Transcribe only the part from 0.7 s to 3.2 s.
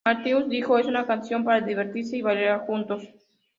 "Es una canción para divertirse y bailar juntos".